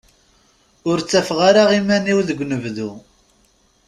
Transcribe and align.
Ur 0.89 0.97
ttafeɣ 0.99 1.39
ara 1.49 1.63
iman-iw 1.79 2.19
deg 2.27 2.41
unebdu. 2.43 2.91